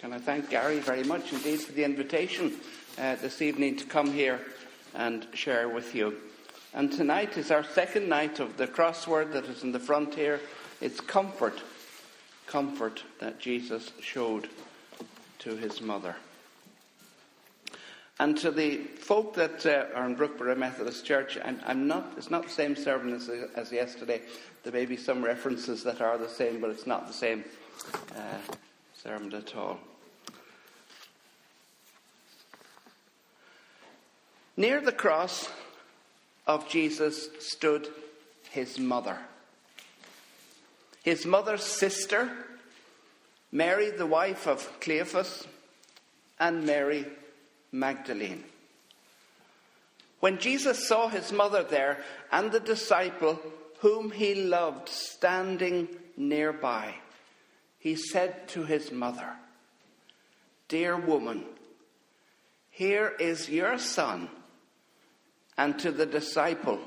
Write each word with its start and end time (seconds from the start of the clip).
Can 0.00 0.14
I 0.14 0.18
thank 0.18 0.48
Gary 0.48 0.78
very 0.78 1.04
much 1.04 1.30
indeed 1.30 1.60
for 1.60 1.72
the 1.72 1.84
invitation 1.84 2.54
uh, 2.98 3.16
this 3.16 3.42
evening 3.42 3.76
to 3.76 3.84
come 3.84 4.10
here 4.10 4.40
and 4.94 5.26
share 5.34 5.68
with 5.68 5.94
you. 5.94 6.16
And 6.72 6.90
tonight 6.90 7.36
is 7.36 7.50
our 7.50 7.62
second 7.62 8.08
night 8.08 8.40
of 8.40 8.56
the 8.56 8.66
crossword 8.66 9.34
that 9.34 9.44
is 9.44 9.62
in 9.62 9.72
the 9.72 9.78
front 9.78 10.14
here. 10.14 10.40
It's 10.80 11.02
comfort, 11.02 11.62
comfort 12.46 13.02
that 13.18 13.40
Jesus 13.40 13.92
showed 14.00 14.48
to 15.40 15.54
his 15.54 15.82
mother. 15.82 16.16
And 18.18 18.38
to 18.38 18.50
the 18.50 18.78
folk 18.78 19.34
that 19.34 19.66
uh, 19.66 19.94
are 19.94 20.06
in 20.06 20.16
Brookeborough 20.16 20.56
Methodist 20.56 21.04
Church, 21.04 21.36
I'm, 21.44 21.60
I'm, 21.66 21.86
not, 21.86 22.14
it's 22.16 22.30
not 22.30 22.44
the 22.44 22.48
same 22.48 22.74
sermon 22.74 23.12
as, 23.12 23.28
as, 23.54 23.70
yesterday. 23.70 24.22
There 24.62 24.72
may 24.72 24.86
be 24.86 24.96
some 24.96 25.22
references 25.22 25.84
that 25.84 26.00
are 26.00 26.16
the 26.16 26.28
same, 26.30 26.58
but 26.58 26.70
it's 26.70 26.86
not 26.86 27.06
the 27.06 27.12
same 27.12 27.44
uh, 28.16 28.54
sermon 28.94 29.34
at 29.34 29.54
all. 29.54 29.78
Near 34.60 34.82
the 34.82 34.92
cross 34.92 35.48
of 36.46 36.68
Jesus 36.68 37.30
stood 37.38 37.88
his 38.50 38.78
mother. 38.78 39.16
His 41.02 41.24
mother's 41.24 41.62
sister, 41.62 42.30
Mary, 43.50 43.90
the 43.90 44.04
wife 44.04 44.46
of 44.46 44.78
Cleophas, 44.80 45.46
and 46.38 46.66
Mary 46.66 47.06
Magdalene. 47.72 48.44
When 50.20 50.36
Jesus 50.36 50.86
saw 50.86 51.08
his 51.08 51.32
mother 51.32 51.62
there 51.62 52.04
and 52.30 52.52
the 52.52 52.60
disciple 52.60 53.40
whom 53.78 54.10
he 54.10 54.34
loved 54.34 54.90
standing 54.90 55.88
nearby, 56.18 56.96
he 57.78 57.96
said 57.96 58.46
to 58.48 58.64
his 58.64 58.92
mother, 58.92 59.36
Dear 60.68 60.98
woman, 60.98 61.44
here 62.70 63.16
is 63.18 63.48
your 63.48 63.78
son 63.78 64.28
and 65.60 65.78
to 65.78 65.92
the 65.92 66.06
disciple, 66.06 66.78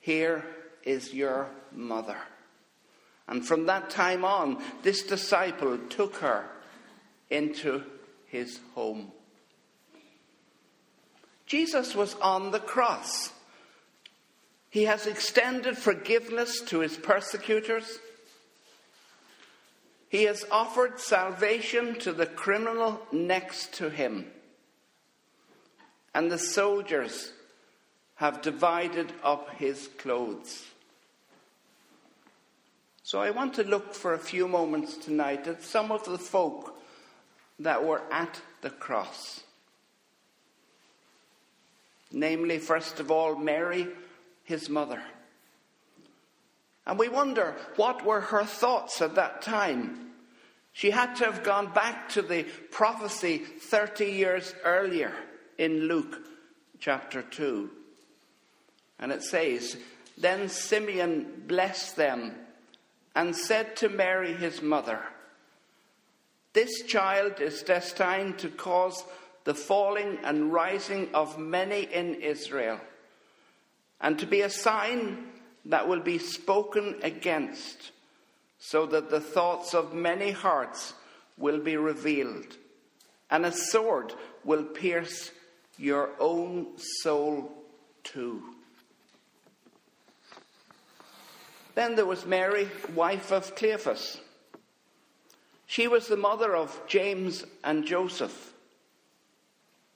Here 0.00 0.42
is 0.82 1.12
your 1.12 1.50
mother. 1.70 2.16
And 3.28 3.46
from 3.46 3.66
that 3.66 3.90
time 3.90 4.24
on, 4.24 4.62
this 4.82 5.02
disciple 5.02 5.76
took 5.90 6.16
her 6.16 6.46
into 7.28 7.82
his 8.28 8.60
home. 8.74 9.12
Jesus 11.44 11.94
was 11.94 12.14
on 12.14 12.50
the 12.50 12.60
cross. 12.60 13.30
He 14.70 14.84
has 14.84 15.06
extended 15.06 15.76
forgiveness 15.76 16.62
to 16.68 16.78
his 16.78 16.96
persecutors. 16.96 17.98
He 20.08 20.22
has 20.22 20.46
offered 20.50 20.98
salvation 20.98 21.98
to 21.98 22.14
the 22.14 22.26
criminal 22.26 23.02
next 23.12 23.74
to 23.74 23.90
him. 23.90 24.24
And 26.14 26.32
the 26.32 26.38
soldiers 26.38 27.32
have 28.16 28.42
divided 28.42 29.12
up 29.22 29.50
his 29.56 29.88
clothes. 29.98 30.64
So 33.02 33.20
I 33.20 33.30
want 33.30 33.54
to 33.54 33.62
look 33.62 33.94
for 33.94 34.14
a 34.14 34.18
few 34.18 34.48
moments 34.48 34.96
tonight 34.96 35.46
at 35.46 35.62
some 35.62 35.92
of 35.92 36.04
the 36.04 36.18
folk 36.18 36.76
that 37.60 37.84
were 37.84 38.02
at 38.10 38.40
the 38.62 38.70
cross. 38.70 39.42
Namely, 42.10 42.58
first 42.58 42.98
of 42.98 43.10
all, 43.10 43.36
Mary, 43.36 43.86
his 44.44 44.68
mother. 44.68 45.02
And 46.86 46.98
we 46.98 47.08
wonder 47.08 47.54
what 47.76 48.04
were 48.04 48.20
her 48.20 48.44
thoughts 48.44 49.02
at 49.02 49.16
that 49.16 49.42
time. 49.42 50.12
She 50.72 50.90
had 50.90 51.16
to 51.16 51.26
have 51.26 51.42
gone 51.42 51.72
back 51.72 52.08
to 52.10 52.22
the 52.22 52.44
prophecy 52.70 53.38
30 53.38 54.06
years 54.06 54.54
earlier 54.64 55.12
in 55.58 55.88
Luke 55.88 56.18
chapter 56.78 57.22
2. 57.22 57.70
And 58.98 59.12
it 59.12 59.22
says, 59.22 59.76
Then 60.16 60.48
Simeon 60.48 61.44
blessed 61.46 61.96
them 61.96 62.34
and 63.14 63.34
said 63.34 63.76
to 63.76 63.88
Mary 63.88 64.34
his 64.34 64.62
mother, 64.62 65.00
This 66.52 66.82
child 66.82 67.40
is 67.40 67.62
destined 67.62 68.38
to 68.38 68.48
cause 68.48 69.04
the 69.44 69.54
falling 69.54 70.18
and 70.24 70.52
rising 70.52 71.08
of 71.14 71.38
many 71.38 71.82
in 71.82 72.16
Israel, 72.16 72.80
and 74.00 74.18
to 74.18 74.26
be 74.26 74.40
a 74.40 74.50
sign 74.50 75.28
that 75.64 75.88
will 75.88 76.00
be 76.00 76.18
spoken 76.18 76.96
against, 77.02 77.92
so 78.58 78.86
that 78.86 79.10
the 79.10 79.20
thoughts 79.20 79.74
of 79.74 79.94
many 79.94 80.30
hearts 80.30 80.94
will 81.38 81.58
be 81.58 81.76
revealed, 81.76 82.56
and 83.30 83.46
a 83.46 83.52
sword 83.52 84.12
will 84.44 84.64
pierce 84.64 85.30
your 85.78 86.10
own 86.18 86.66
soul 87.02 87.52
too. 88.02 88.42
Then 91.76 91.94
there 91.94 92.06
was 92.06 92.24
Mary, 92.24 92.68
wife 92.94 93.30
of 93.30 93.54
Cleophas. 93.54 94.18
She 95.66 95.86
was 95.86 96.08
the 96.08 96.16
mother 96.16 96.56
of 96.56 96.80
James 96.88 97.44
and 97.62 97.84
Joseph. 97.84 98.54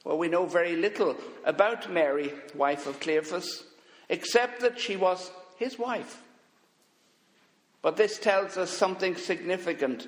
Well, 0.05 0.19
we 0.19 0.29
know 0.29 0.45
very 0.45 0.77
little 0.77 1.17
about 1.43 1.91
Mary, 1.91 2.35
wife 2.55 2.87
of 2.87 3.01
Cleophas, 3.01 3.65
except 4.11 4.61
that 4.61 4.79
she 4.79 4.97
was 4.97 5.31
his 5.57 5.79
wife. 5.79 6.21
But 7.81 7.97
this 7.97 8.19
tells 8.19 8.59
us 8.59 8.71
something 8.71 9.17
significant. 9.17 10.07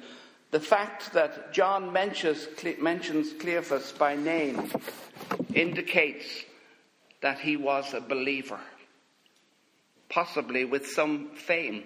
The 0.51 0.61
fact 0.61 1.15
that 1.15 1.55
John 1.55 1.91
mentions, 1.91 2.49
mentions 2.81 3.33
Cleophas 3.33 3.93
by 3.93 4.15
name 4.15 4.71
indicates 5.55 6.45
that 7.23 7.39
he 7.39 7.57
was 7.57 7.95
a 7.95 8.01
believer 8.03 8.61
possibly 10.13 10.65
with 10.65 10.87
some 10.87 11.31
fame. 11.35 11.85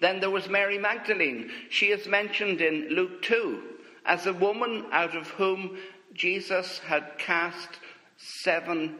Then 0.00 0.20
there 0.20 0.30
was 0.30 0.48
Mary 0.48 0.78
Magdalene. 0.78 1.50
She 1.70 1.86
is 1.86 2.06
mentioned 2.06 2.60
in 2.60 2.88
Luke 2.90 3.22
2 3.22 3.62
as 4.06 4.26
a 4.26 4.32
woman 4.32 4.86
out 4.92 5.16
of 5.16 5.28
whom 5.30 5.76
Jesus 6.14 6.78
had 6.78 7.18
cast 7.18 7.68
seven 8.16 8.96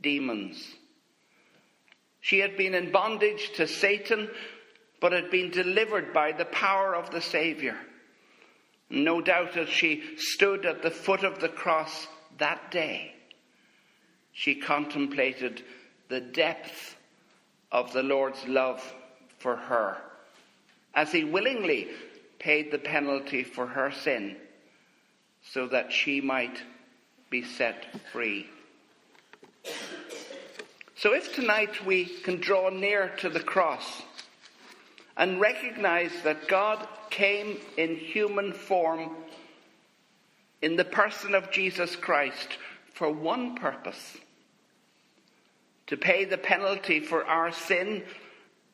demons. 0.00 0.76
She 2.20 2.38
had 2.38 2.56
been 2.56 2.74
in 2.74 2.92
bondage 2.92 3.52
to 3.54 3.66
Satan, 3.66 4.28
but 5.00 5.12
had 5.12 5.30
been 5.30 5.50
delivered 5.50 6.12
by 6.12 6.32
the 6.32 6.44
power 6.44 6.94
of 6.94 7.10
the 7.10 7.20
Saviour. 7.20 7.76
No 8.88 9.20
doubt 9.20 9.56
as 9.56 9.68
she 9.68 10.02
stood 10.16 10.66
at 10.66 10.82
the 10.82 10.90
foot 10.90 11.24
of 11.24 11.40
the 11.40 11.48
cross 11.48 12.08
that 12.38 12.70
day, 12.70 13.14
she 14.32 14.56
contemplated 14.56 15.62
the 16.08 16.20
depth 16.20 16.96
of 17.72 17.92
the 17.92 18.02
Lord's 18.02 18.46
love 18.46 18.82
for 19.38 19.56
her, 19.56 19.96
as 20.94 21.12
he 21.12 21.24
willingly 21.24 21.88
paid 22.38 22.70
the 22.70 22.78
penalty 22.78 23.44
for 23.44 23.66
her 23.66 23.92
sin 23.92 24.36
so 25.42 25.66
that 25.68 25.92
she 25.92 26.20
might 26.20 26.62
be 27.30 27.42
set 27.42 27.86
free. 28.12 28.46
So, 30.96 31.14
if 31.14 31.34
tonight 31.34 31.86
we 31.86 32.04
can 32.04 32.40
draw 32.40 32.68
near 32.68 33.08
to 33.18 33.28
the 33.28 33.40
cross 33.40 34.02
and 35.16 35.40
recognize 35.40 36.12
that 36.24 36.48
God 36.48 36.86
came 37.08 37.58
in 37.76 37.96
human 37.96 38.52
form 38.52 39.10
in 40.60 40.76
the 40.76 40.84
person 40.84 41.34
of 41.34 41.50
Jesus 41.50 41.96
Christ 41.96 42.58
for 42.92 43.10
one 43.10 43.54
purpose 43.54 44.18
to 45.90 45.96
pay 45.96 46.24
the 46.24 46.38
penalty 46.38 47.00
for 47.00 47.24
our 47.24 47.50
sin 47.50 48.04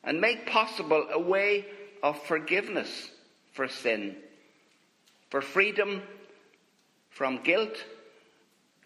and 0.03 0.21
make 0.21 0.45
possible 0.45 1.07
a 1.11 1.19
way 1.19 1.65
of 2.03 2.21
forgiveness 2.23 3.09
for 3.53 3.67
sin, 3.67 4.15
for 5.31 5.41
freedom 5.41 6.03
from 7.09 7.41
guilt 7.41 7.83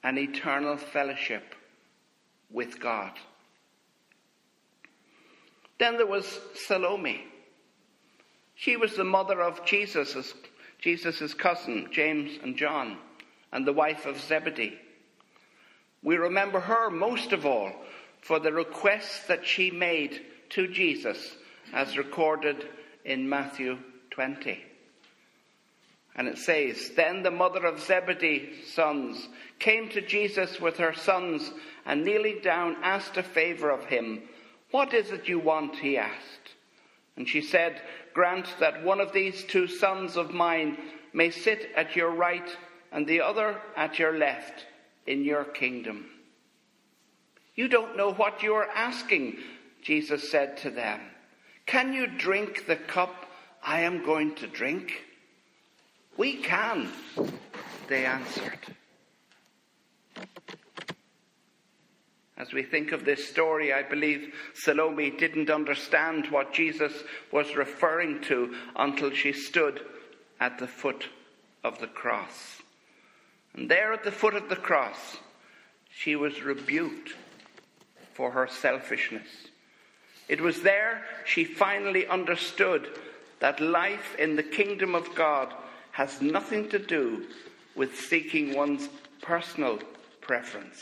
and 0.01 0.17
eternal 0.17 0.77
fellowship 0.77 1.43
with 2.49 2.79
God. 2.79 3.11
Then 5.77 5.97
there 5.97 6.07
was 6.07 6.39
Salome. 6.55 7.25
She 8.55 8.77
was 8.77 8.95
the 8.95 9.03
mother 9.03 9.41
of 9.41 9.65
Jesus' 9.65 10.33
Jesus' 10.79 11.33
cousin, 11.33 11.89
James 11.91 12.39
and 12.41 12.55
John, 12.55 12.97
and 13.51 13.67
the 13.67 13.73
wife 13.73 14.05
of 14.05 14.21
Zebedee. 14.21 14.79
We 16.01 16.15
remember 16.15 16.61
her 16.61 16.89
most 16.89 17.33
of 17.33 17.45
all 17.45 17.73
for 18.21 18.39
the 18.39 18.53
request 18.53 19.27
that 19.27 19.45
she 19.45 19.71
made 19.71 20.21
to 20.49 20.67
Jesus 20.67 21.35
as 21.73 21.97
recorded 21.97 22.67
in 23.03 23.27
Matthew 23.27 23.77
20. 24.11 24.63
And 26.15 26.27
it 26.27 26.37
says, 26.37 26.91
Then 26.95 27.23
the 27.23 27.31
mother 27.31 27.65
of 27.65 27.79
Zebedee's 27.79 28.73
sons 28.73 29.27
came 29.59 29.89
to 29.89 30.01
Jesus 30.01 30.59
with 30.59 30.77
her 30.77 30.93
sons 30.93 31.51
and 31.85 32.03
kneeling 32.03 32.39
down 32.43 32.75
asked 32.83 33.17
a 33.17 33.23
favor 33.23 33.69
of 33.69 33.85
him. 33.85 34.21
What 34.71 34.93
is 34.93 35.11
it 35.11 35.27
you 35.27 35.39
want? 35.39 35.77
he 35.77 35.97
asked. 35.97 36.55
And 37.15 37.27
she 37.27 37.41
said, 37.41 37.81
Grant 38.13 38.47
that 38.59 38.83
one 38.83 38.99
of 38.99 39.13
these 39.13 39.43
two 39.45 39.67
sons 39.67 40.17
of 40.17 40.31
mine 40.31 40.77
may 41.13 41.29
sit 41.29 41.69
at 41.75 41.95
your 41.95 42.11
right 42.11 42.57
and 42.91 43.07
the 43.07 43.21
other 43.21 43.57
at 43.75 43.99
your 43.99 44.17
left 44.17 44.65
in 45.07 45.23
your 45.23 45.45
kingdom. 45.45 46.05
You 47.55 47.67
don't 47.67 47.97
know 47.97 48.13
what 48.13 48.43
you 48.43 48.53
are 48.53 48.69
asking, 48.69 49.37
Jesus 49.81 50.31
said 50.31 50.57
to 50.57 50.69
them. 50.69 51.01
Can 51.65 51.93
you 51.93 52.07
drink 52.07 52.65
the 52.65 52.75
cup 52.75 53.25
I 53.63 53.81
am 53.81 54.05
going 54.05 54.35
to 54.35 54.47
drink? 54.47 55.03
We 56.17 56.37
can, 56.37 56.89
they 57.87 58.05
answered. 58.05 58.59
As 62.37 62.53
we 62.53 62.63
think 62.63 62.91
of 62.91 63.05
this 63.05 63.29
story, 63.29 63.71
I 63.71 63.83
believe 63.83 64.33
Salome 64.55 65.11
didn't 65.11 65.51
understand 65.51 66.27
what 66.31 66.53
Jesus 66.53 66.91
was 67.31 67.55
referring 67.55 68.21
to 68.23 68.55
until 68.75 69.11
she 69.11 69.31
stood 69.31 69.81
at 70.39 70.57
the 70.57 70.67
foot 70.67 71.07
of 71.63 71.79
the 71.79 71.87
cross. 71.87 72.61
And 73.53 73.69
there 73.69 73.93
at 73.93 74.03
the 74.03 74.11
foot 74.11 74.33
of 74.33 74.49
the 74.49 74.55
cross, 74.55 75.17
she 75.91 76.15
was 76.15 76.41
rebuked 76.41 77.13
for 78.13 78.31
her 78.31 78.47
selfishness. 78.47 79.27
It 80.27 80.41
was 80.41 80.61
there 80.61 81.03
she 81.25 81.43
finally 81.43 82.07
understood 82.07 82.87
that 83.39 83.59
life 83.59 84.15
in 84.17 84.35
the 84.35 84.43
kingdom 84.43 84.95
of 84.95 85.13
God 85.15 85.53
has 85.91 86.21
nothing 86.21 86.69
to 86.69 86.79
do 86.79 87.25
with 87.75 87.99
seeking 87.99 88.55
one's 88.55 88.87
personal 89.21 89.79
preference. 90.21 90.81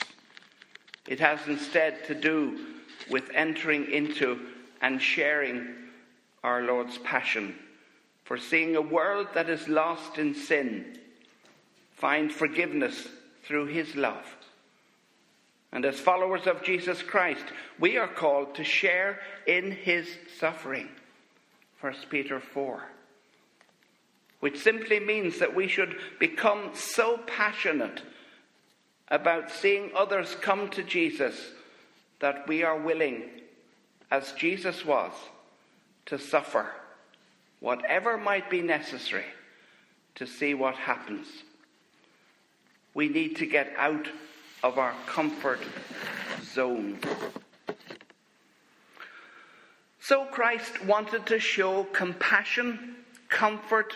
It 1.07 1.19
has 1.19 1.39
instead 1.47 2.05
to 2.05 2.15
do 2.15 2.65
with 3.09 3.31
entering 3.33 3.91
into 3.91 4.39
and 4.81 5.01
sharing 5.01 5.67
our 6.43 6.61
Lord's 6.61 6.97
passion 6.99 7.55
for 8.23 8.37
seeing 8.37 8.75
a 8.75 8.81
world 8.81 9.27
that 9.33 9.49
is 9.49 9.67
lost 9.67 10.17
in 10.17 10.35
sin 10.35 10.99
find 11.93 12.31
forgiveness 12.31 13.09
through 13.43 13.65
his 13.65 13.95
love. 13.95 14.23
And 15.71 15.86
as 15.86 16.00
followers 16.00 16.48
of 16.48 16.63
Jesus 16.63 17.04
Christ, 17.04 17.45
we 17.80 17.98
are 17.98 18.07
called 18.07 18.56
to 18.56 18.63
share 18.63 19.19
in 19.45 19.71
his 19.71 20.07
suffering. 20.39 20.89
1 21.81 21.94
Peter 22.10 22.39
4. 22.39 22.83
Which 24.39 24.60
simply 24.60 25.00
means 25.00 25.39
that 25.39 25.56
we 25.56 25.68
should 25.68 25.98
become 26.19 26.71
so 26.74 27.19
passionate 27.27 28.01
about 29.10 29.51
seeing 29.51 29.92
others 29.95 30.36
come 30.42 30.69
to 30.69 30.83
Jesus 30.83 31.36
that 32.19 32.48
we 32.48 32.63
are 32.63 32.77
willing, 32.77 33.24
as 34.12 34.31
Jesus 34.33 34.86
was, 34.86 35.12
to 36.06 36.18
suffer 36.18 36.68
whatever 37.60 38.18
might 38.18 38.50
be 38.50 38.62
necessary 38.62 39.25
to 40.16 40.25
see 40.25 40.54
what 40.54 40.75
happens. 40.75 41.27
We 42.94 43.10
need 43.10 43.38
to 43.38 43.45
get 43.45 43.74
out 43.77 44.07
of 44.63 44.77
our 44.77 44.94
comfort 45.06 45.59
zone. 46.44 47.00
So 50.01 50.25
Christ 50.25 50.83
wanted 50.85 51.27
to 51.27 51.39
show 51.39 51.83
compassion, 51.83 52.95
comfort 53.29 53.94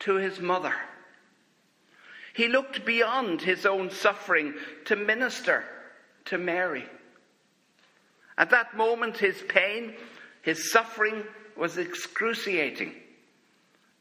to 0.00 0.16
his 0.16 0.40
mother. 0.40 0.74
He 2.34 2.48
looked 2.48 2.84
beyond 2.84 3.42
his 3.42 3.66
own 3.66 3.90
suffering 3.90 4.54
to 4.86 4.96
minister 4.96 5.64
to 6.26 6.38
Mary. 6.38 6.84
At 8.38 8.50
that 8.50 8.76
moment, 8.76 9.18
his 9.18 9.40
pain, 9.48 9.94
his 10.40 10.72
suffering 10.72 11.24
was 11.56 11.78
excruciating, 11.78 12.94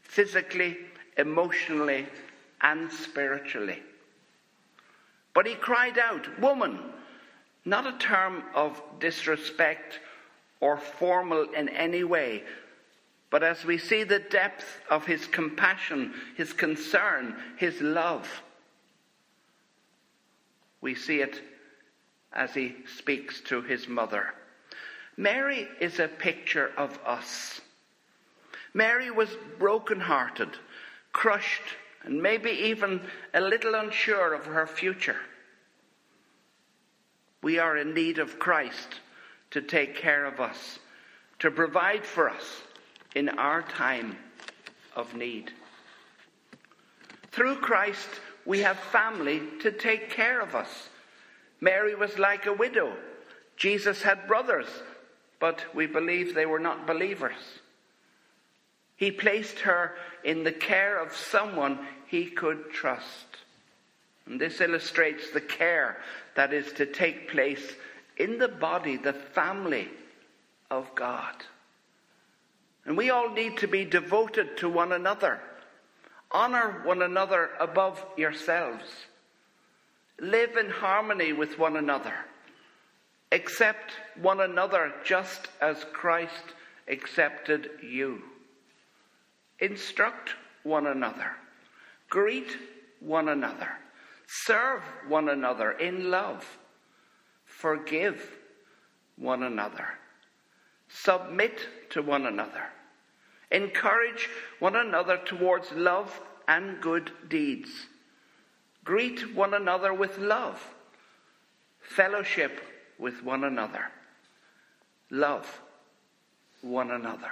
physically, 0.02 0.78
emotionally, 1.18 2.08
and 2.62 2.92
spiritually. 2.92 3.80
But 5.33 5.45
he 5.48 5.56
cried 5.56 5.98
out, 5.98 6.39
Woman, 6.39 6.80
not 7.66 7.88
a 7.88 7.98
term 7.98 8.44
of 8.54 8.81
disrespect 9.00 10.00
or 10.60 10.78
formal 10.78 11.48
in 11.54 11.69
any 11.69 12.04
way, 12.04 12.44
but 13.30 13.44
as 13.44 13.63
we 13.63 13.78
see 13.78 14.04
the 14.04 14.19
depth 14.19 14.81
of 14.89 15.06
his 15.06 15.25
compassion, 15.28 16.13
his 16.36 16.54
concern, 16.54 17.36
his 17.57 17.81
love, 17.81 18.28
we 20.81 20.95
see 20.95 21.22
it 21.22 21.42
as 22.34 22.54
he 22.54 22.75
speaks 22.98 23.39
to 23.42 23.62
his 23.62 23.88
mother. 23.88 24.34
Mary 25.16 25.68
is 25.80 26.00
a 26.00 26.07
picture 26.07 26.72
of 26.77 27.00
us. 27.06 27.62
Mary 28.74 29.12
was 29.12 29.30
broken-hearted, 29.60 30.50
crushed, 31.13 31.75
and 32.03 32.21
maybe 32.21 32.50
even 32.50 33.01
a 33.33 33.42
little 33.42 33.75
unsure 33.75 34.33
of 34.33 34.45
her 34.45 34.65
future. 34.65 35.18
We 37.42 37.59
are 37.59 37.77
in 37.77 37.94
need 37.94 38.19
of 38.19 38.39
Christ 38.39 39.00
to 39.51 39.62
take 39.62 39.95
care 39.95 40.25
of 40.25 40.39
us, 40.39 40.80
to 41.39 41.51
provide 41.51 42.06
for 42.06 42.30
us 42.30 42.62
in 43.15 43.30
our 43.30 43.62
time 43.62 44.18
of 44.95 45.15
need. 45.15 45.51
Through 47.31 47.57
Christ, 47.57 48.09
we 48.45 48.59
have 48.59 48.77
family 48.77 49.42
to 49.62 49.71
take 49.71 50.09
care 50.09 50.42
of 50.42 50.56
us. 50.56 50.89
Mary 51.59 51.95
was 51.95 52.18
like 52.18 52.45
a 52.45 52.53
widow. 52.53 52.94
Jesus 53.56 54.01
had 54.01 54.27
brothers, 54.27 54.68
but 55.39 55.63
we 55.75 55.86
believe 55.86 56.33
they 56.33 56.45
were 56.45 56.59
not 56.59 56.88
believers. 56.88 57.59
He 59.01 59.09
placed 59.09 59.62
her 59.62 59.95
in 60.24 60.44
the 60.44 60.51
care 60.51 61.01
of 61.01 61.15
someone 61.15 61.80
he 62.06 62.25
could 62.25 62.69
trust. 62.71 63.25
And 64.27 64.39
this 64.39 64.62
illustrates 64.62 65.31
the 65.31 65.42
care 65.42 65.98
that 66.36 66.53
is 66.53 66.71
to 66.74 66.86
take 66.86 67.31
place 67.31 67.74
in 68.18 68.38
the 68.38 68.48
body, 68.48 68.98
the 68.98 69.13
family 69.13 69.89
of 70.69 70.94
God. 70.94 71.33
And 72.86 72.95
we 72.95 73.09
all 73.09 73.31
need 73.31 73.57
to 73.57 73.68
be 73.68 73.86
devoted 73.86 74.57
to 74.57 74.69
one 74.69 74.92
another. 74.92 75.39
Honor 76.30 76.83
one 76.83 77.01
another 77.01 77.50
above 77.59 78.06
yourselves. 78.18 78.86
Live 80.19 80.57
in 80.57 80.69
harmony 80.69 81.33
with 81.33 81.57
one 81.57 81.75
another. 81.75 82.13
Accept 83.31 83.94
one 84.21 84.42
another 84.42 84.94
just 85.03 85.48
as 85.59 85.88
Christ 85.92 86.53
accepted 86.88 87.68
you. 87.81 88.21
Instruct 89.62 90.31
one 90.63 90.88
another. 90.88 91.31
Greet 92.10 92.58
one 93.00 93.30
another. 93.30 93.69
Serve 94.27 94.82
one 95.08 95.30
another 95.30 95.72
in 95.74 96.10
love. 96.10 96.46
Forgive 97.46 98.38
one 99.18 99.44
another. 99.44 99.88
Submit 100.89 101.68
to 101.91 102.01
one 102.01 102.25
another. 102.25 102.63
Encourage 103.51 104.30
one 104.60 104.75
another 104.75 105.18
towards 105.25 105.72
love 105.74 106.20
and 106.48 106.82
good 106.82 107.12
deeds. 107.30 107.70
Greet 108.84 109.36
one 109.36 109.53
another 109.53 109.94
with 109.94 110.18
love. 110.18 110.60
Fellowship 111.82 112.62
with 112.98 113.24
one 113.24 113.44
another. 113.44 113.91
Love 115.12 115.62
one 116.62 116.91
another. 116.91 117.32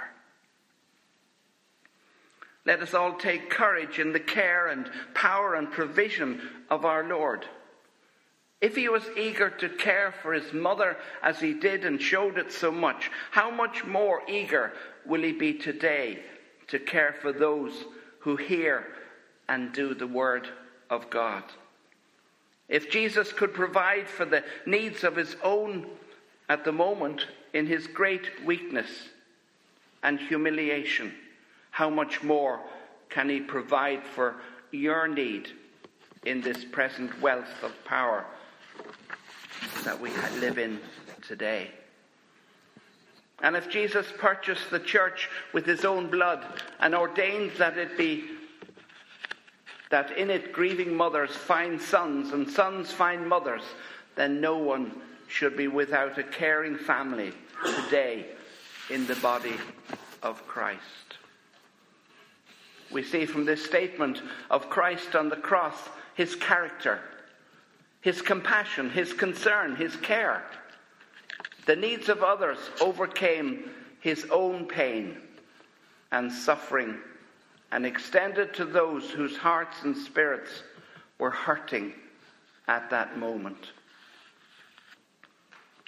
Let 2.70 2.82
us 2.82 2.94
all 2.94 3.14
take 3.14 3.50
courage 3.50 3.98
in 3.98 4.12
the 4.12 4.20
care 4.20 4.68
and 4.68 4.88
power 5.12 5.56
and 5.56 5.72
provision 5.72 6.40
of 6.70 6.84
our 6.84 7.02
Lord. 7.02 7.44
If 8.60 8.76
he 8.76 8.88
was 8.88 9.02
eager 9.16 9.50
to 9.50 9.68
care 9.70 10.14
for 10.22 10.32
his 10.32 10.52
mother 10.52 10.96
as 11.20 11.40
he 11.40 11.52
did 11.52 11.84
and 11.84 12.00
showed 12.00 12.38
it 12.38 12.52
so 12.52 12.70
much, 12.70 13.10
how 13.32 13.50
much 13.50 13.84
more 13.84 14.22
eager 14.28 14.72
will 15.04 15.20
he 15.20 15.32
be 15.32 15.54
today 15.54 16.20
to 16.68 16.78
care 16.78 17.16
for 17.20 17.32
those 17.32 17.72
who 18.20 18.36
hear 18.36 18.86
and 19.48 19.72
do 19.72 19.92
the 19.92 20.06
word 20.06 20.46
of 20.90 21.10
God? 21.10 21.42
If 22.68 22.88
Jesus 22.88 23.32
could 23.32 23.52
provide 23.52 24.08
for 24.08 24.24
the 24.24 24.44
needs 24.64 25.02
of 25.02 25.16
his 25.16 25.34
own 25.42 25.88
at 26.48 26.64
the 26.64 26.70
moment 26.70 27.26
in 27.52 27.66
his 27.66 27.88
great 27.88 28.46
weakness 28.46 29.08
and 30.04 30.20
humiliation, 30.20 31.12
how 31.70 31.90
much 31.90 32.22
more 32.22 32.60
can 33.08 33.28
he 33.28 33.40
provide 33.40 34.04
for 34.04 34.36
your 34.70 35.08
need 35.08 35.48
in 36.24 36.40
this 36.40 36.64
present 36.64 37.20
wealth 37.20 37.62
of 37.62 37.72
power? 37.84 38.24
that 39.84 40.00
we 40.00 40.10
live 40.40 40.58
in 40.58 40.78
today. 41.26 41.70
And 43.42 43.56
if 43.56 43.70
Jesus 43.70 44.06
purchased 44.18 44.70
the 44.70 44.78
church 44.78 45.28
with 45.52 45.64
his 45.64 45.84
own 45.84 46.10
blood 46.10 46.44
and 46.78 46.94
ordained 46.94 47.52
that 47.52 47.78
it 47.78 47.96
be 47.96 48.24
that 49.90 50.16
in 50.16 50.30
it 50.30 50.52
grieving 50.52 50.94
mothers 50.94 51.30
find 51.30 51.80
sons 51.80 52.32
and 52.32 52.48
sons 52.48 52.92
find 52.92 53.26
mothers, 53.26 53.62
then 54.14 54.40
no 54.40 54.56
one 54.56 54.92
should 55.26 55.56
be 55.56 55.66
without 55.66 56.16
a 56.16 56.22
caring 56.22 56.76
family 56.76 57.32
today 57.64 58.26
in 58.88 59.04
the 59.08 59.16
body 59.16 59.56
of 60.22 60.46
Christ. 60.46 61.09
We 62.92 63.02
see 63.02 63.26
from 63.26 63.44
this 63.44 63.64
statement 63.64 64.22
of 64.50 64.70
Christ 64.70 65.14
on 65.14 65.28
the 65.28 65.36
cross 65.36 65.76
his 66.14 66.34
character, 66.34 67.00
his 68.00 68.20
compassion, 68.20 68.90
his 68.90 69.12
concern, 69.12 69.76
his 69.76 69.96
care. 69.96 70.44
The 71.66 71.76
needs 71.76 72.08
of 72.08 72.22
others 72.22 72.58
overcame 72.80 73.70
his 74.00 74.26
own 74.30 74.66
pain 74.66 75.16
and 76.10 76.32
suffering 76.32 76.98
and 77.72 77.86
extended 77.86 78.52
to 78.54 78.64
those 78.64 79.10
whose 79.10 79.36
hearts 79.36 79.82
and 79.84 79.96
spirits 79.96 80.62
were 81.18 81.30
hurting 81.30 81.92
at 82.66 82.90
that 82.90 83.18
moment. 83.18 83.72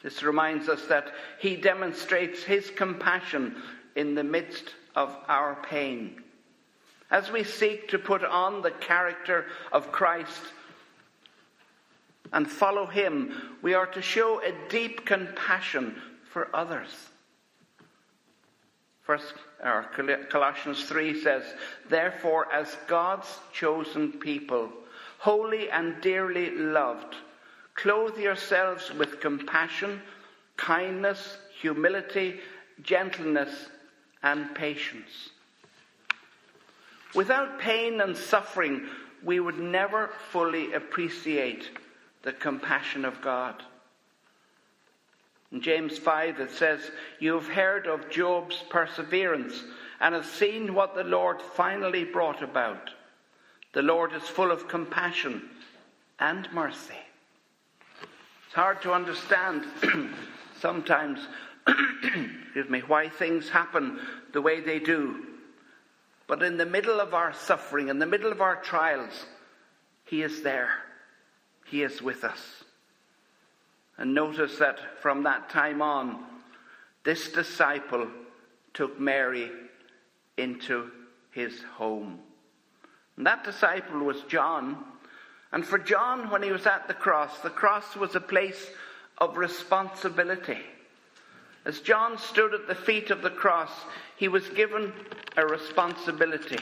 This 0.02 0.22
reminds 0.22 0.68
us 0.68 0.84
that 0.86 1.12
he 1.38 1.56
demonstrates 1.56 2.42
his 2.42 2.70
compassion 2.70 3.56
in 3.96 4.14
the 4.14 4.24
midst 4.24 4.74
of 4.96 5.16
our 5.28 5.56
pain. 5.62 6.22
As 7.12 7.30
we 7.30 7.44
seek 7.44 7.88
to 7.88 7.98
put 7.98 8.24
on 8.24 8.62
the 8.62 8.70
character 8.70 9.44
of 9.70 9.92
Christ 9.92 10.40
and 12.32 12.50
follow 12.50 12.86
him, 12.86 13.58
we 13.60 13.74
are 13.74 13.86
to 13.88 14.00
show 14.00 14.40
a 14.40 14.54
deep 14.70 15.04
compassion 15.04 16.00
for 16.32 16.48
others. 16.56 16.88
First, 19.02 19.34
or 19.62 19.90
Colossians 20.30 20.84
3 20.84 21.20
says, 21.20 21.44
Therefore, 21.90 22.50
as 22.50 22.78
God's 22.86 23.28
chosen 23.52 24.12
people, 24.12 24.70
holy 25.18 25.68
and 25.68 26.00
dearly 26.00 26.50
loved, 26.52 27.14
clothe 27.74 28.16
yourselves 28.16 28.90
with 28.90 29.20
compassion, 29.20 30.00
kindness, 30.56 31.36
humility, 31.60 32.40
gentleness, 32.82 33.68
and 34.22 34.54
patience. 34.54 35.31
Without 37.14 37.58
pain 37.58 38.00
and 38.00 38.16
suffering, 38.16 38.86
we 39.22 39.38
would 39.38 39.58
never 39.58 40.10
fully 40.30 40.72
appreciate 40.72 41.70
the 42.22 42.32
compassion 42.32 43.04
of 43.04 43.20
God. 43.20 43.62
In 45.50 45.60
James 45.60 45.98
5, 45.98 46.40
it 46.40 46.50
says, 46.50 46.90
You 47.20 47.34
have 47.34 47.48
heard 47.48 47.86
of 47.86 48.08
Job's 48.08 48.64
perseverance 48.70 49.62
and 50.00 50.14
have 50.14 50.26
seen 50.26 50.74
what 50.74 50.94
the 50.94 51.04
Lord 51.04 51.42
finally 51.42 52.04
brought 52.04 52.42
about. 52.42 52.90
The 53.74 53.82
Lord 53.82 54.12
is 54.14 54.22
full 54.22 54.50
of 54.50 54.68
compassion 54.68 55.42
and 56.18 56.48
mercy. 56.52 56.94
It's 58.46 58.54
hard 58.54 58.80
to 58.82 58.92
understand 58.92 59.64
sometimes 60.60 61.20
excuse 61.66 62.68
me, 62.68 62.80
why 62.80 63.08
things 63.08 63.48
happen 63.48 64.00
the 64.32 64.42
way 64.42 64.60
they 64.60 64.78
do. 64.78 65.26
But 66.32 66.42
in 66.42 66.56
the 66.56 66.64
middle 66.64 66.98
of 66.98 67.12
our 67.12 67.34
suffering, 67.34 67.88
in 67.88 67.98
the 67.98 68.06
middle 68.06 68.32
of 68.32 68.40
our 68.40 68.56
trials, 68.56 69.26
He 70.06 70.22
is 70.22 70.40
there. 70.40 70.70
He 71.66 71.82
is 71.82 72.00
with 72.00 72.24
us. 72.24 72.64
And 73.98 74.14
notice 74.14 74.56
that 74.56 74.78
from 75.02 75.24
that 75.24 75.50
time 75.50 75.82
on, 75.82 76.24
this 77.04 77.30
disciple 77.32 78.08
took 78.72 78.98
Mary 78.98 79.50
into 80.38 80.90
his 81.32 81.60
home. 81.74 82.18
And 83.18 83.26
that 83.26 83.44
disciple 83.44 84.00
was 84.00 84.22
John. 84.22 84.82
And 85.52 85.66
for 85.66 85.76
John, 85.76 86.30
when 86.30 86.42
he 86.42 86.50
was 86.50 86.64
at 86.64 86.88
the 86.88 86.94
cross, 86.94 87.40
the 87.40 87.50
cross 87.50 87.94
was 87.94 88.14
a 88.14 88.20
place 88.20 88.70
of 89.18 89.36
responsibility. 89.36 90.60
As 91.64 91.80
John 91.80 92.18
stood 92.18 92.54
at 92.54 92.66
the 92.66 92.74
feet 92.74 93.10
of 93.10 93.22
the 93.22 93.30
cross, 93.30 93.70
he 94.16 94.28
was 94.28 94.48
given 94.50 94.92
a 95.36 95.46
responsibility. 95.46 96.58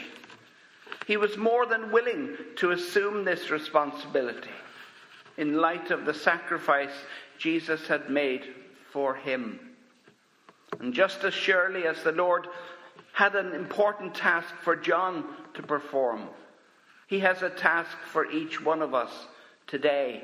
He 1.07 1.17
was 1.17 1.37
more 1.37 1.65
than 1.65 1.91
willing 1.91 2.37
to 2.57 2.71
assume 2.71 3.25
this 3.25 3.49
responsibility 3.49 4.51
in 5.37 5.57
light 5.57 5.89
of 5.89 6.05
the 6.05 6.13
sacrifice 6.13 6.93
Jesus 7.39 7.87
had 7.87 8.09
made 8.09 8.53
for 8.91 9.15
him. 9.15 9.59
And 10.79 10.93
just 10.93 11.23
as 11.23 11.33
surely 11.33 11.87
as 11.87 12.03
the 12.03 12.11
Lord 12.11 12.47
had 13.13 13.35
an 13.35 13.53
important 13.53 14.13
task 14.13 14.53
for 14.61 14.75
John 14.75 15.25
to 15.55 15.63
perform, 15.63 16.29
he 17.07 17.19
has 17.19 17.41
a 17.41 17.49
task 17.49 17.97
for 18.05 18.29
each 18.29 18.63
one 18.63 18.81
of 18.81 18.93
us 18.93 19.11
today 19.67 20.23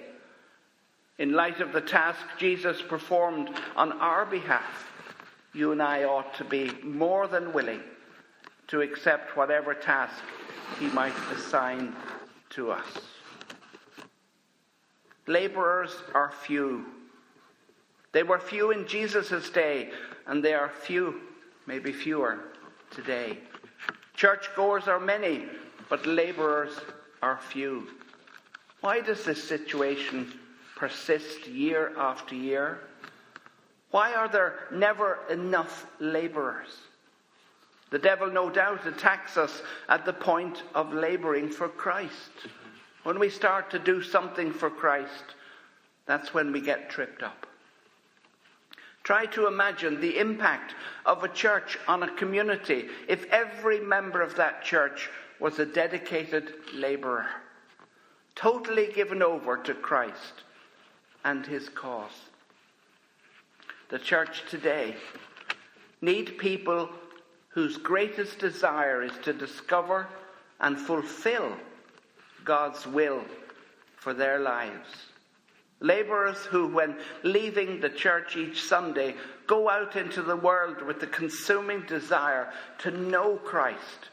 in 1.19 1.31
light 1.33 1.61
of 1.61 1.73
the 1.73 1.81
task 1.81 2.19
Jesus 2.37 2.81
performed 2.81 3.49
on 3.75 3.91
our 3.93 4.25
behalf, 4.25 4.91
you 5.53 5.71
and 5.71 5.81
I 5.81 6.03
ought 6.03 6.33
to 6.35 6.43
be 6.43 6.71
more 6.83 7.27
than 7.27 7.53
willing 7.53 7.81
to 8.67 8.81
accept 8.81 9.35
whatever 9.35 9.73
task 9.73 10.23
he 10.79 10.87
might 10.87 11.15
assign 11.33 11.95
to 12.51 12.71
us. 12.71 12.99
Laborers 15.25 15.95
are 16.13 16.31
few. 16.31 16.85
They 18.11 18.23
were 18.23 18.39
few 18.39 18.71
in 18.71 18.87
Jesus' 18.87 19.49
day, 19.49 19.89
and 20.27 20.43
they 20.43 20.53
are 20.53 20.69
few, 20.69 21.21
maybe 21.65 21.91
fewer, 21.91 22.39
today. 22.91 23.39
Churchgoers 24.15 24.87
are 24.87 24.99
many, 24.99 25.45
but 25.89 26.05
laborers 26.05 26.79
are 27.21 27.37
few. 27.37 27.87
Why 28.81 29.01
does 29.01 29.25
this 29.25 29.43
situation 29.43 30.31
persist 30.77 31.47
year 31.47 31.91
after 31.97 32.35
year? 32.35 32.79
Why 33.91 34.13
are 34.13 34.27
there 34.27 34.67
never 34.71 35.19
enough 35.29 35.87
labourers? 35.99 36.69
The 37.89 37.99
devil, 37.99 38.29
no 38.29 38.49
doubt, 38.49 38.85
attacks 38.85 39.37
us 39.37 39.61
at 39.89 40.05
the 40.05 40.13
point 40.13 40.63
of 40.75 40.93
labouring 40.93 41.49
for 41.49 41.67
Christ. 41.67 42.31
When 43.03 43.17
we 43.17 43.29
start 43.29 43.71
to 43.71 43.79
do 43.79 44.03
something 44.03 44.51
for 44.51 44.69
Christ, 44.69 45.35
that's 46.05 46.33
when 46.33 46.51
we 46.51 46.61
get 46.61 46.89
tripped 46.89 47.23
up. 47.23 47.47
Try 49.03 49.25
to 49.27 49.47
imagine 49.47 50.01
the 50.01 50.19
impact 50.19 50.75
of 51.05 51.23
a 51.23 51.29
church 51.29 51.77
on 51.87 52.03
a 52.03 52.15
community 52.15 52.89
if 53.07 53.25
every 53.31 53.79
member 53.79 54.21
of 54.21 54.35
that 54.35 54.63
church 54.63 55.09
was 55.39 55.59
a 55.59 55.65
dedicated 55.65 56.53
labourer, 56.73 57.27
totally 58.35 58.91
given 58.91 59.23
over 59.23 59.55
to 59.57 59.73
Christ 59.73 60.43
and 61.27 61.45
his 61.45 61.67
cause. 61.67 62.21
The 63.89 63.99
church 63.99 64.43
today 64.49 64.95
need 66.01 66.37
people 66.37 66.87
whose 67.49 67.75
greatest 67.75 68.39
desire 68.39 69.03
is 69.03 69.11
to 69.23 69.33
discover 69.33 70.07
and 70.61 70.79
fulfill 70.79 71.51
God's 72.45 72.87
will 72.87 73.21
for 73.97 74.13
their 74.13 74.39
lives. 74.39 74.87
Laborers 75.81 76.45
who, 76.45 76.69
when 76.69 76.95
leaving 77.23 77.81
the 77.81 77.89
church 77.89 78.37
each 78.37 78.63
Sunday, 78.63 79.13
go 79.47 79.69
out 79.69 79.97
into 79.97 80.21
the 80.21 80.37
world 80.37 80.81
with 80.81 81.01
the 81.01 81.07
consuming 81.07 81.81
desire 81.87 82.53
to 82.79 82.91
know 82.91 83.35
Christ 83.35 84.11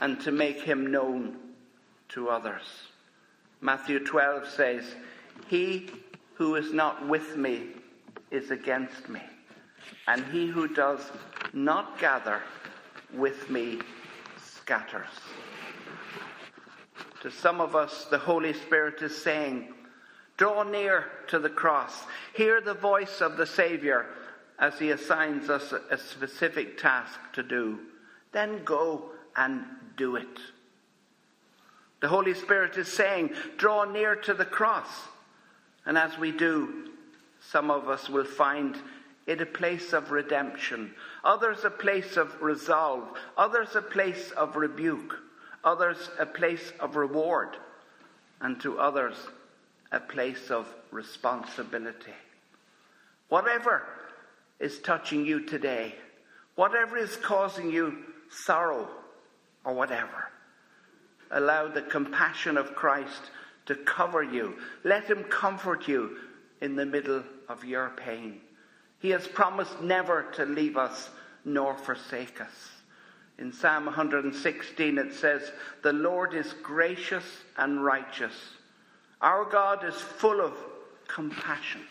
and 0.00 0.20
to 0.20 0.30
make 0.30 0.60
him 0.60 0.92
known 0.92 1.36
to 2.10 2.28
others. 2.28 2.62
Matthew 3.60 3.98
12 3.98 4.48
says, 4.48 4.84
He 5.48 5.90
who 6.34 6.56
is 6.56 6.72
not 6.72 7.08
with 7.08 7.36
me 7.36 7.68
is 8.30 8.50
against 8.50 9.08
me, 9.08 9.22
and 10.08 10.24
he 10.26 10.46
who 10.46 10.68
does 10.68 11.00
not 11.52 11.98
gather 11.98 12.40
with 13.12 13.48
me 13.50 13.78
scatters. 14.36 15.08
To 17.22 17.30
some 17.30 17.60
of 17.60 17.74
us, 17.74 18.06
the 18.10 18.18
Holy 18.18 18.52
Spirit 18.52 19.00
is 19.02 19.16
saying, 19.16 19.72
Draw 20.36 20.64
near 20.64 21.06
to 21.28 21.38
the 21.38 21.48
cross. 21.48 22.04
Hear 22.34 22.60
the 22.60 22.74
voice 22.74 23.20
of 23.20 23.36
the 23.36 23.46
Saviour 23.46 24.06
as 24.58 24.78
he 24.78 24.90
assigns 24.90 25.48
us 25.48 25.72
a 25.90 25.96
specific 25.96 26.76
task 26.76 27.18
to 27.34 27.42
do. 27.42 27.78
Then 28.32 28.64
go 28.64 29.10
and 29.36 29.64
do 29.96 30.16
it. 30.16 30.40
The 32.00 32.08
Holy 32.08 32.34
Spirit 32.34 32.76
is 32.76 32.92
saying, 32.92 33.30
Draw 33.56 33.84
near 33.84 34.16
to 34.16 34.34
the 34.34 34.44
cross. 34.44 34.88
And 35.86 35.98
as 35.98 36.18
we 36.18 36.32
do, 36.32 36.90
some 37.40 37.70
of 37.70 37.88
us 37.88 38.08
will 38.08 38.24
find 38.24 38.76
it 39.26 39.40
a 39.40 39.46
place 39.46 39.92
of 39.92 40.10
redemption, 40.10 40.94
others 41.22 41.64
a 41.64 41.70
place 41.70 42.16
of 42.16 42.42
resolve, 42.42 43.08
others 43.36 43.74
a 43.74 43.82
place 43.82 44.30
of 44.32 44.56
rebuke, 44.56 45.18
others 45.62 46.10
a 46.18 46.26
place 46.26 46.72
of 46.80 46.96
reward, 46.96 47.56
and 48.40 48.60
to 48.60 48.78
others 48.78 49.16
a 49.92 50.00
place 50.00 50.50
of 50.50 50.66
responsibility. 50.90 52.12
Whatever 53.28 53.82
is 54.60 54.78
touching 54.80 55.24
you 55.24 55.40
today, 55.46 55.94
whatever 56.54 56.96
is 56.96 57.16
causing 57.16 57.70
you 57.70 57.98
sorrow 58.30 58.88
or 59.64 59.74
whatever, 59.74 60.30
allow 61.30 61.68
the 61.68 61.82
compassion 61.82 62.56
of 62.56 62.74
Christ 62.74 63.30
to 63.66 63.74
cover 63.74 64.22
you. 64.22 64.54
Let 64.82 65.04
him 65.04 65.24
comfort 65.24 65.88
you 65.88 66.16
in 66.60 66.76
the 66.76 66.86
middle 66.86 67.22
of 67.48 67.64
your 67.64 67.90
pain. 67.90 68.40
He 68.98 69.10
has 69.10 69.26
promised 69.26 69.80
never 69.80 70.22
to 70.34 70.44
leave 70.44 70.76
us 70.76 71.10
nor 71.44 71.76
forsake 71.76 72.40
us. 72.40 72.70
In 73.38 73.52
Psalm 73.52 73.86
116, 73.86 74.98
it 74.98 75.12
says, 75.14 75.50
The 75.82 75.92
Lord 75.92 76.34
is 76.34 76.54
gracious 76.62 77.24
and 77.56 77.84
righteous. 77.84 78.34
Our 79.20 79.44
God 79.44 79.84
is 79.84 79.94
full 79.94 80.40
of 80.40 80.52
compassion. 81.08 81.82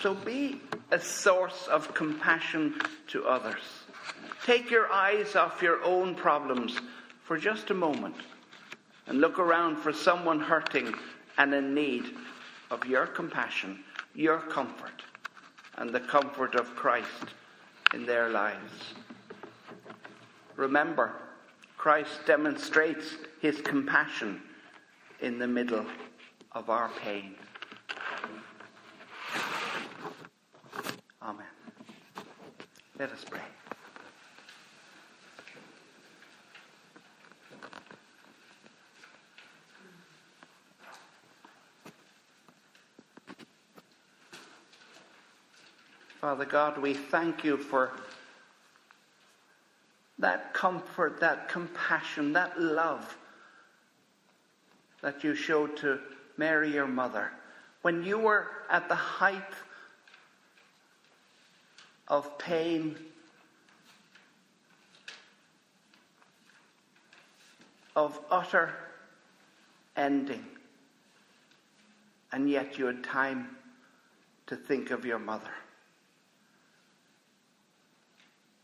So 0.00 0.14
be 0.14 0.60
a 0.90 1.00
source 1.00 1.66
of 1.68 1.94
compassion 1.94 2.80
to 3.08 3.26
others. 3.26 3.62
Take 4.44 4.70
your 4.70 4.90
eyes 4.90 5.36
off 5.36 5.62
your 5.62 5.82
own 5.84 6.14
problems 6.14 6.78
for 7.24 7.36
just 7.36 7.70
a 7.70 7.74
moment 7.74 8.16
and 9.08 9.20
look 9.20 9.38
around 9.38 9.76
for 9.76 9.92
someone 9.92 10.38
hurting 10.38 10.94
and 11.38 11.54
in 11.54 11.74
need 11.74 12.04
of 12.70 12.84
your 12.84 13.06
compassion, 13.06 13.82
your 14.14 14.38
comfort, 14.38 15.02
and 15.76 15.90
the 15.90 16.00
comfort 16.00 16.54
of 16.54 16.74
Christ 16.76 17.34
in 17.94 18.04
their 18.04 18.28
lives. 18.28 18.94
Remember, 20.56 21.12
Christ 21.78 22.26
demonstrates 22.26 23.16
his 23.40 23.60
compassion 23.62 24.42
in 25.20 25.38
the 25.38 25.46
middle 25.46 25.86
of 26.52 26.68
our 26.68 26.90
pain. 27.00 27.34
Amen. 31.22 31.46
Let 32.98 33.12
us 33.12 33.24
pray. 33.24 33.40
Father 46.28 46.44
God, 46.44 46.76
we 46.76 46.92
thank 46.92 47.42
you 47.42 47.56
for 47.56 47.90
that 50.18 50.52
comfort, 50.52 51.20
that 51.20 51.48
compassion, 51.48 52.34
that 52.34 52.60
love 52.60 53.16
that 55.00 55.24
you 55.24 55.34
showed 55.34 55.78
to 55.78 55.98
Mary, 56.36 56.70
your 56.70 56.86
mother, 56.86 57.30
when 57.80 58.04
you 58.04 58.18
were 58.18 58.46
at 58.68 58.90
the 58.90 58.94
height 58.94 59.54
of 62.08 62.36
pain, 62.36 62.94
of 67.96 68.20
utter 68.30 68.74
ending, 69.96 70.44
and 72.32 72.50
yet 72.50 72.76
you 72.76 72.84
had 72.84 73.02
time 73.02 73.56
to 74.46 74.56
think 74.56 74.90
of 74.90 75.06
your 75.06 75.18
mother. 75.18 75.54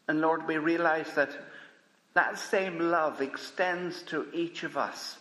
And 0.09 0.21
Lord, 0.21 0.47
we 0.47 0.59
realize 0.59 1.13
that 1.15 1.31
that 2.15 2.39
same 2.39 2.79
love 2.79 3.21
extends 3.21 4.03
to 4.03 4.27
each 4.33 4.63
of 4.63 4.77
us. 4.77 5.17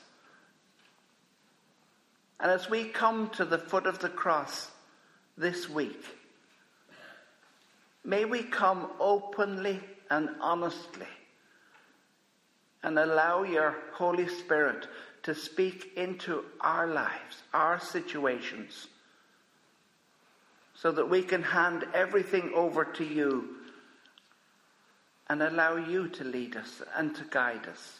And 2.39 2.51
as 2.51 2.69
we 2.69 2.85
come 2.85 3.29
to 3.31 3.45
the 3.45 3.57
foot 3.57 3.87
of 3.87 3.99
the 3.99 4.09
cross 4.09 4.69
this 5.37 5.69
week, 5.69 6.03
may 8.03 8.25
we 8.25 8.43
come 8.43 8.89
openly 8.99 9.79
and 10.09 10.29
honestly 10.41 11.07
and 12.83 12.99
allow 12.99 13.43
your 13.43 13.75
Holy 13.93 14.27
Spirit 14.27 14.87
to 15.23 15.33
speak 15.33 15.93
into 15.95 16.43
our 16.59 16.85
lives, 16.87 17.43
our 17.53 17.79
situations, 17.79 18.87
so 20.75 20.91
that 20.91 21.09
we 21.09 21.23
can 21.23 21.41
hand 21.41 21.85
everything 21.93 22.51
over 22.53 22.83
to 22.83 23.05
you 23.05 23.55
and 25.29 25.41
allow 25.41 25.75
you 25.75 26.07
to 26.09 26.23
lead 26.23 26.55
us 26.55 26.81
and 26.95 27.15
to 27.15 27.23
guide 27.29 27.67
us. 27.67 27.99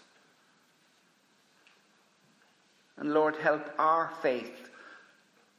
And 2.97 3.13
Lord, 3.13 3.35
help 3.35 3.69
our 3.79 4.11
faith, 4.21 4.69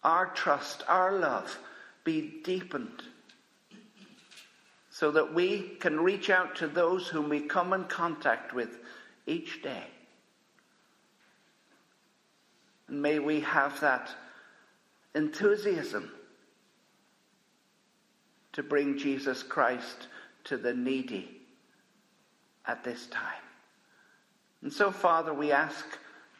our 0.03 0.27
trust, 0.27 0.85
our 0.89 1.19
love 1.19 1.59
be 2.05 2.41
deepened 2.45 3.03
so 4.91 5.11
that 5.11 5.35
we 5.35 5.61
can 5.81 5.99
reach 5.99 6.31
out 6.31 6.57
to 6.57 6.69
those 6.69 7.09
whom 7.09 7.29
we 7.29 7.41
come 7.41 7.73
in 7.73 7.85
contact 7.85 8.53
with 8.53 8.79
each 9.27 9.63
day. 9.63 9.85
And 12.87 13.03
may 13.03 13.19
we 13.19 13.41
have 13.41 13.81
that 13.81 14.11
enthusiasm 15.15 16.13
to 18.53 18.63
bring 18.63 18.99
Jesus 18.99 19.43
Christ 19.43 20.07
to 20.45 20.57
the 20.57 20.75
needy 20.75 21.41
at 22.67 22.85
this 22.85 23.07
time. 23.07 23.43
And 24.63 24.73
so, 24.73 24.91
Father, 24.91 25.35
we 25.35 25.53
ask 25.53 25.85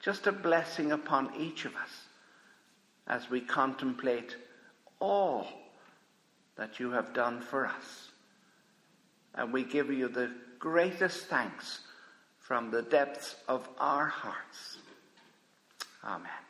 just 0.03 0.27
a 0.27 0.33
blessing 0.33 0.93
upon 0.93 1.31
each 1.39 1.65
of 1.65 1.75
us 1.77 1.91
as 3.07 3.29
we 3.29 3.41
contemplate 3.41 4.37
all 5.01 5.47
that 6.57 6.81
you 6.81 6.91
have 6.93 7.13
done 7.13 7.41
for 7.41 7.67
us. 7.67 8.11
And 9.35 9.53
we 9.53 9.65
give 9.65 9.91
you 9.91 10.09
the 10.09 10.31
greatest 10.59 11.27
thanks 11.27 11.81
from 12.39 12.71
the 12.71 12.83
depths 12.83 13.35
of 13.49 13.69
our 13.79 14.07
hearts. 14.07 14.79
Amen. 16.05 16.44